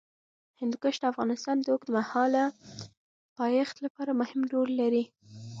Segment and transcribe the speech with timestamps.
[0.59, 2.43] هندوکش د افغانستان د اوږدمهاله
[3.37, 5.03] پایښت لپاره مهم رول لري.